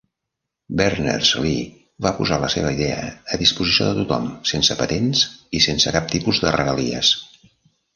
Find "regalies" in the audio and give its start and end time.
6.63-7.19